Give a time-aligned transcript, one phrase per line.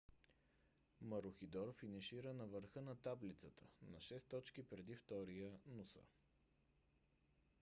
[1.01, 5.99] марухидор финишира на върха на таблицата на 6 точки пред втория нуса